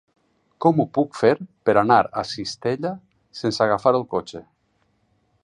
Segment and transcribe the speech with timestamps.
[0.65, 1.31] Com ho puc fer
[1.69, 2.95] per anar a Cistella
[3.43, 4.45] sense agafar el cotxe?